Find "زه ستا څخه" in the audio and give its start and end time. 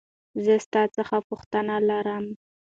0.43-1.15